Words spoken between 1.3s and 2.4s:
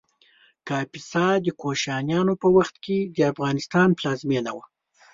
د کوشانیانو